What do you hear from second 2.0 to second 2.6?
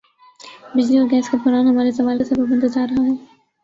زوال کا سبب